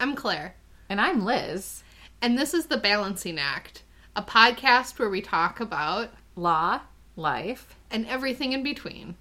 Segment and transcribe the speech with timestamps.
[0.00, 0.54] I'm Claire.
[0.88, 1.82] And I'm Liz.
[2.22, 3.82] And this is The Balancing Act,
[4.14, 6.82] a podcast where we talk about law,
[7.16, 9.16] life, and everything in between.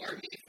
[0.00, 0.39] where he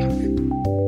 [0.00, 0.79] はい。